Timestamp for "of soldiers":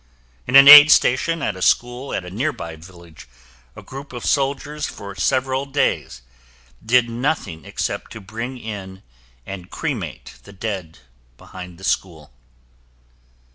4.13-4.87